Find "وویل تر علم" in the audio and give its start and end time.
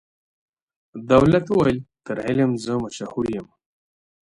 1.49-2.51